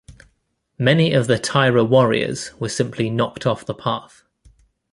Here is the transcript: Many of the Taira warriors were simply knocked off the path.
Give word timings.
Many 0.79 1.13
of 1.13 1.27
the 1.27 1.37
Taira 1.37 1.83
warriors 1.83 2.55
were 2.59 2.69
simply 2.69 3.11
knocked 3.11 3.45
off 3.45 3.67
the 3.67 3.75
path. 3.75 4.23